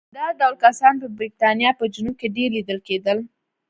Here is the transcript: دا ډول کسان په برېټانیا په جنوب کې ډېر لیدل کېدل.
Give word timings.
دا 0.15 0.25
ډول 0.39 0.55
کسان 0.63 0.93
په 1.01 1.07
برېټانیا 1.17 1.69
په 1.79 1.85
جنوب 1.93 2.15
کې 2.21 2.27
ډېر 2.35 2.49
لیدل 2.57 2.79
کېدل. 2.87 3.17